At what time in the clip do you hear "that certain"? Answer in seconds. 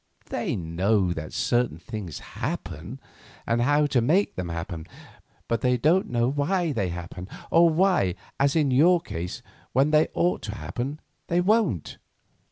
1.13-1.77